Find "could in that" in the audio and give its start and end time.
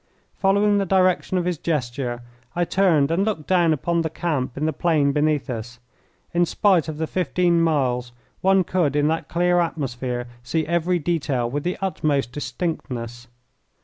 8.63-9.29